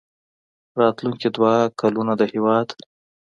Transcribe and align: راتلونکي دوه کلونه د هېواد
راتلونکي 0.79 1.27
دوه 1.35 1.53
کلونه 1.79 2.13
د 2.19 2.21
هېواد 2.33 2.67